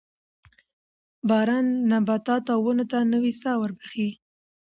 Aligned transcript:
باران 1.29 1.65
نباتاتو 1.91 2.49
او 2.55 2.61
ونو 2.65 2.85
ته 2.91 2.97
نوې 3.13 3.33
ساه 3.41 3.55
وربخښي 3.59 4.09